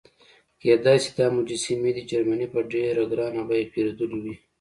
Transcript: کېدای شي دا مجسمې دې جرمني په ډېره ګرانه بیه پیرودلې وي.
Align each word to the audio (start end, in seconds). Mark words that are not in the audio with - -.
کېدای 0.61 0.97
شي 1.03 1.11
دا 1.17 1.25
مجسمې 1.37 1.91
دې 1.95 2.03
جرمني 2.09 2.47
په 2.53 2.59
ډېره 2.71 3.03
ګرانه 3.11 3.41
بیه 3.49 3.71
پیرودلې 3.73 4.19
وي. 4.23 4.35